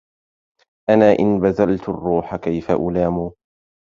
[0.89, 3.31] أنا إن بذلت الروح كيف ألام